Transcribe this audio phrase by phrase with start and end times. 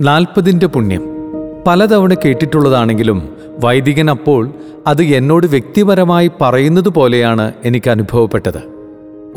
[0.00, 1.02] നാൽപ്പതിന്റെ പുണ്യം.
[1.66, 4.50] പലതവണ കേട്ടിട്ടുള്ളതാണെങ്കിലും വൈദികൻ അപ്പോൾ
[4.86, 8.62] അത് എന്നോട് വ്യക്തിപരമായി പറയുന്നത് പോലെയാണ് എനിക്ക് അനുഭവപ്പെട്ടത്.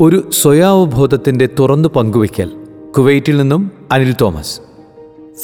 [0.00, 2.50] ഒരു സ്വയാവബോധത്തിന്റെ തുറന്നു പങ്കുവയ്ക്കൽ.
[2.96, 4.60] കുവൈറ്റിൽ നിന്നും അനിൽ തോമസ്.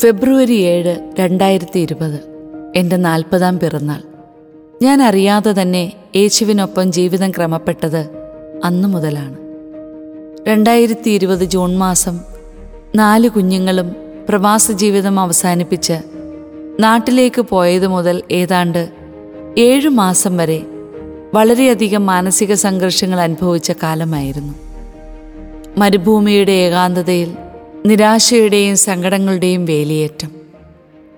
[0.00, 2.20] ഫെബ്രുവരി ഏഴ് രണ്ടായിരത്തി ഇരുപത്
[2.76, 4.02] എന്റെ നാൽപ്പതാം പിറന്നാൾ.
[4.82, 8.08] ഞാൻ അറിയാതെ തന്നെ യേശുവിനൊപ്പം ജീവിതം ക്രമപ്പെട്ടത്
[8.64, 9.36] അന്നു മുതലാണ്.
[10.48, 12.20] രണ്ടായിരത്തി ഇരുപത് ജൂൺ മാസം
[12.94, 15.96] നാല് കുഞ്ഞുങ്ങളും പ്രവാസ ജീവിതം അവസാനിപ്പിച്ച്
[16.80, 18.88] നാട്ടിലേക്ക് പോയത് മുതൽ ഏതാണ്ട്
[19.58, 20.62] ഏഴു മാസം വരെ
[21.34, 24.54] വളരെയധികം മാനസിക സംഘർഷങ്ങൾ അനുഭവിച്ച കാലമായിരുന്നു.
[25.78, 27.34] മരുഭൂമിയുടെ ഏകാന്തതയിൽ
[27.86, 30.30] നിരാശയുടെയും സങ്കടങ്ങളുടെയും വേലിയേറ്റം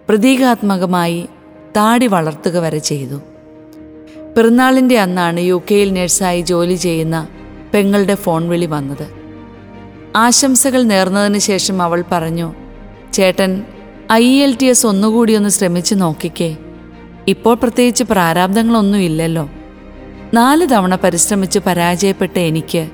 [0.08, 1.26] പ്രതീകാത്മകമായി
[1.76, 3.20] താടി വളർത്തുക വരെ ചെയ്തു.
[4.36, 7.28] പിറന്നാളിന്റെ അന്നാണ് യു കെയിൽ നഴ്സായി ജോലി ചെയ്യുന്ന
[7.74, 9.06] പെങ്ങളുടെ ഫോൺ വിളി വന്നത്.
[10.16, 12.54] ആശംസകൾ നേർന്നതിന് ശേഷം അവൾ പറഞ്ഞു
[13.12, 13.64] ചേട്ടൻ
[14.12, 16.56] ഐ എൽ ടി എസ് ഒന്നുകൂടി ഒന്ന് ശ്രമിച്ചു നോക്കിക്കേ.
[17.28, 19.50] ഇപ്പോൾ പ്രത്യേകിച്ച് പ്രാരാബ്ദങ്ങളൊന്നും ഇല്ലല്ലോ.
[20.34, 22.90] നാല് തവണ പരിശ്രമിച്ച് പരാജയപ്പെട്ട എനിക്ക്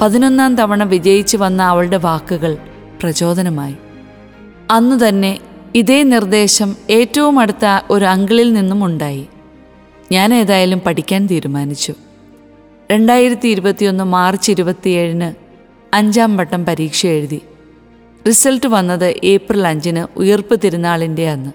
[0.00, 2.56] പതിനൊന്നാം തവണ വിജയിച്ചു വന്ന അവളുടെ വാക്കുകൾ
[3.02, 3.74] പ്രചോദനമായി.
[4.70, 5.38] അന്നു തന്നെ
[5.74, 9.26] ഇതേ നിർദ്ദേശം ഏറ്റവും അടുത്ത ഒരു അങ്കിളിൽ നിന്നും ഉണ്ടായി.
[10.12, 11.94] ഞാൻ ഏതായാലും പഠിക്കാൻ തീരുമാനിച്ചു.
[12.92, 15.34] രണ്ടായിരത്തി ഇരുപത്തിയൊന്ന് മാർച്ച് ഇരുപത്തിയേഴിന്
[15.94, 17.40] അഞ്ചാം വട്ടം പരീക്ഷ എഴുതി.
[18.26, 21.50] റിസൾട്ട് വന്നത് ഏപ്രിൽ അഞ്ചിന് ഉയർപ്പ് തിരുനാളിന്റെ അന്ന്.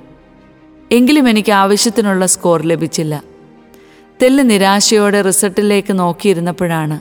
[0.92, 3.24] എങ്കിലും എനിക്ക് ആവശ്യത്തിനുള്ള സ്കോർ ലഭിച്ചില്ല.
[4.22, 7.00] തെല്ല് നിരാശയോടെ റിസൾട്ടിലേക്ക് നോക്കിയിരുന്നപ്പോഴാണ്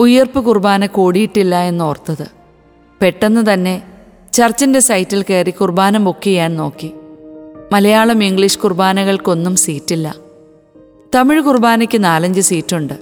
[0.00, 2.26] ഉയർപ്പ് കുർബാന കൂടിയിട്ടില്ല എന്നോർത്തത്.
[3.02, 3.82] പെട്ടെന്ന് തന്നെ
[4.32, 6.92] ചർച്ചിന്റെ സൈറ്റിൽ കയറി കുർബാന ബുക്ക് ചെയ്യാൻ നോക്കി.
[7.72, 10.14] മലയാളം ഇംഗ്ലീഷ് കുർബാനകൾക്കൊന്നും സീറ്റില്ല.
[11.14, 12.94] തമിഴ് കുർബാനയ്ക്ക് നാലഞ്ച് സീറ്റുണ്ട്.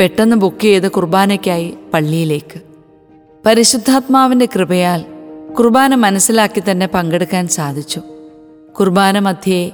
[0.00, 2.69] പെട്ടെന്ന് ബുക്ക് ചെയ്ത് കുർബാനയ്ക്കായി പള്ളിയിലേക്ക്.
[3.46, 5.04] പരിശുദ്ധാത്മാവിന്റെ കൃപയാൽ
[5.58, 8.00] കുർബാന മനസ്സിലാക്കി തന്നെ പങ്കെടുക്കാൻ സാധിച്ചു.
[8.80, 9.72] കുർബാന മധ്യേ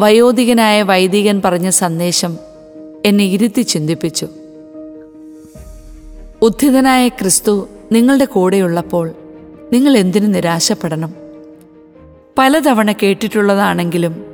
[0.00, 2.38] വയോധികനായ വൈദികൻ പറഞ്ഞ സന്ദേശം
[3.04, 4.28] എന്നെ ഇരുത്തി ചിന്തിപ്പിച്ചു.
[6.42, 9.12] ഉദ്ധിതനായ ക്രിസ്തു നിങ്ങളുടെ കൂടെയുള്ളപ്പോൾ
[9.72, 11.14] നിങ്ങൾ എന്തിനു നിരാശപ്പെടണം?
[12.38, 14.26] പലതവണ കേട്ടിട്ടുള്ളതാണെങ്കിലും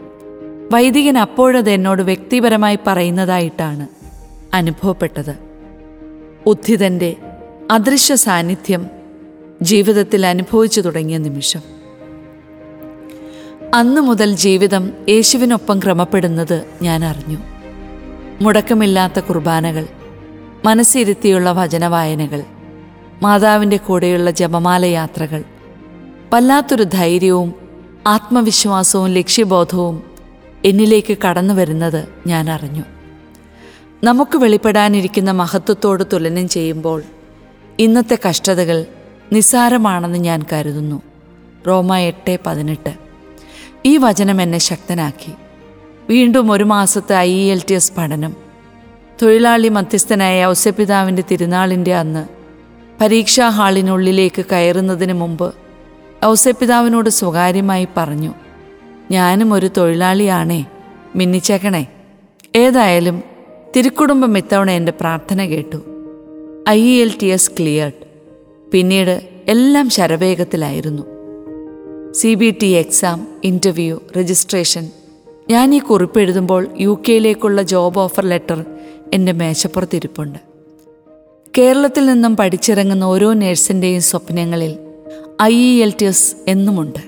[0.73, 3.87] വൈദികൻ അപ്പോഴത് എന്നോട് വ്യക്തിപരമായി പറയുന്നതായിട്ടാണ്
[4.55, 5.39] അനുഭവപ്പെട്ടത്.
[6.47, 7.17] ഉദ്ധിതന്റെ
[7.73, 8.87] അദൃശ്യ സാന്നിധ്യം
[9.63, 11.61] ജീവിതത്തിൽ അനുഭവിച്ചു തുടങ്ങിയ നിമിഷം.
[13.75, 17.39] അന്നു മുതൽ ജീവിതം യേശുവിനൊപ്പം ക്രമപ്പെടുന്നത് ഞാൻ അറിഞ്ഞു.
[18.41, 19.87] മുടക്കമില്ലാത്ത കുർബാനകൾ
[20.65, 22.45] മനസ്സിരുത്തിയുള്ള വചനവായനകൾ
[23.23, 25.45] മാതാവിന്റെ കൂടെയുള്ള ജപമാല യാത്രകൾ
[26.35, 27.55] വല്ലാത്തൊരു ധൈര്യവും
[28.07, 30.03] ആത്മവിശ്വാസവും ലക്ഷ്യബോധവും
[30.65, 32.83] എന്നിലേക്ക് കടന്നു വരുന്നത് ഞാൻ അറിഞ്ഞു.
[34.05, 37.03] നമുക്ക് വെളിപ്പെടാനിരിക്കുന്ന മഹത്വത്തോട് തുലനം ചെയ്യുമ്പോൾ
[37.79, 38.87] ഇന്നത്തെ കഷ്ടതകൾ
[39.33, 41.03] നിസ്സാരമാണെന്ന് ഞാൻ കരുതുന്നു.
[41.67, 42.95] റോമ എട്ട് പതിനെട്ട്.
[43.85, 45.33] ഈ വചനം എന്നെ ശക്തനാക്കി.
[46.09, 48.37] വീണ്ടും ഒരു മാസത്തെ ഐ എൽ ടി എസ് പഠനം.
[49.23, 52.27] തൊഴിലാളി മധ്യസ്ഥനായ ഔസപിതാവിന്റെ തിരുനാളിന്റെ അന്ന്
[53.01, 55.55] പരീക്ഷാ ഹാളിനുള്ളിലേക്ക് കയറുന്നതിന് മുമ്പ്
[56.25, 58.35] ഔസപിതാവിനോട് സ്വകാര്യമായി പറഞ്ഞു
[59.11, 60.67] ഞാനും ഒരു തൊഴിലാളിയാണേ
[61.17, 61.87] മിന്നിച്ചേക്കണേ.
[62.57, 63.23] ഏതായാലും
[63.77, 65.92] തിരുക്കുടുംബം ഇത്തവണ എന്റെ പ്രാർത്ഥന കേട്ടു.
[66.69, 67.93] I L T S cleared.
[68.73, 71.03] പിന്നീട് എല്ലാം ശരവേഗത്തിലായിരുന്നു.
[72.13, 74.91] C B T exam interview registration.
[75.51, 78.65] ഞാൻ ഈ കുറിപ്പ് എഴുതുമ്പോൾ യു കെയിലേക്കുള്ള ജോബ് ഓഫർ ലെറ്റർ
[79.13, 80.39] എന്റെ മേശപ്പുറത്തിരിപ്പുണ്ട്.
[81.59, 84.77] കേരളത്തിൽ നിന്നും പഠിച്ചിറങ്ങുന്ന ഓരോ നേഴ്സിന്റെയും സ്വപ്നങ്ങളിൽ
[85.43, 86.99] I E L T S എന്നുമുണ്ട്.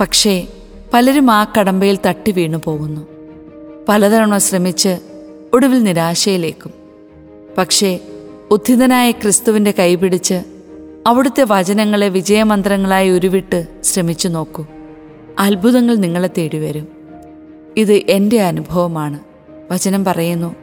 [0.00, 0.48] പക്ഷേ
[0.94, 3.06] പലരും ആ കടമ്പയിൽ തട്ടി വീണു പോകുന്നു.
[3.88, 4.98] പലതവണ ശ്രമിച്ച്
[5.52, 6.72] ഒടുവിൽ നിരാശയിലേക്കും.
[7.58, 8.00] പക്ഷേ
[8.54, 10.42] ഉദ്ധിതനായ ക്രിസ്തുവിന്റെ കൈപിടിച്ച്
[11.06, 14.66] അവിടുത്തെ വചനങ്ങളെ വിജയമന്ത്രങ്ങളായി ഉരുവിട്ട് ശ്രമിച്ചു നോക്കൂ.
[15.38, 16.88] അത്ഭുതങ്ങൾ നിങ്ങളെ തേടി വരും
[17.76, 19.18] ഇത് എന്റെ അനുഭവമാണ്.
[19.70, 20.54] വചനം പറയുന്നു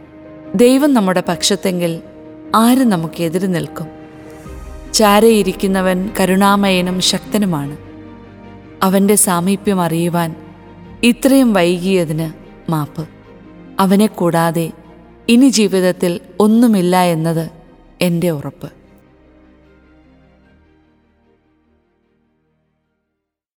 [0.55, 2.01] ദൈവം നമ്മുടെ പക്ഷത്തെങ്കിൽ
[2.55, 3.87] ആര് നമുക്കെതിരെ നിൽക്കും?
[4.93, 7.77] ചാരയിരിക്കുന്നവൻ കരുണാമയനും ശക്തനുമാണ്.
[8.83, 10.35] അവന്റെ സാമീപ്യം അറിയുവാൻ
[11.03, 12.31] ഇത്രയും വൈകിയതിന്
[12.71, 13.07] മാപ്പ്.
[13.79, 14.71] അവനെ കൂടാതെ
[15.29, 17.60] ഇനി ജീവിതത്തിൽ ഒന്നുമില്ല എന്നത്
[18.01, 18.80] എന്റെ ഉറപ്പ്.